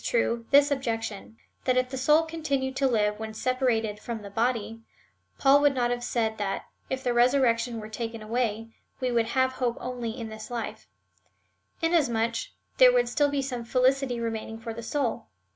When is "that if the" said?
1.65-1.95, 6.39-7.13